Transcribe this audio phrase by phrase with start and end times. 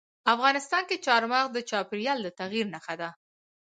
[0.33, 3.09] افغانستان کې چار مغز د چاپېریال د تغیر نښه ده.